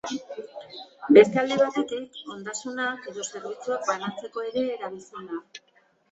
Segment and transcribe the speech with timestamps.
[1.17, 5.39] Beste alde batetik, ondasunak edo zerbitzuak banatzeko ere erabiltzen da.